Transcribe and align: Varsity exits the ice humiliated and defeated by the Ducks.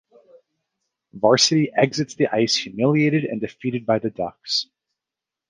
Varsity 1.13 1.71
exits 1.77 2.15
the 2.15 2.25
ice 2.33 2.55
humiliated 2.55 3.23
and 3.25 3.39
defeated 3.39 3.85
by 3.85 3.99
the 3.99 4.09
Ducks. 4.09 4.65